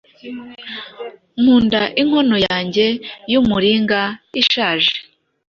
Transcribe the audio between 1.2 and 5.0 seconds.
Nkunda inkono yanjye yumuringa ishaje.